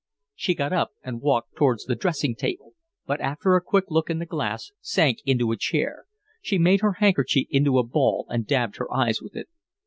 [0.33, 2.73] She got up and walked towards the dressing table,
[3.05, 6.05] but after a quick look in the glass sank into a chair.
[6.41, 9.47] She made her handkerchief into a ball and dabbed her eyes with it.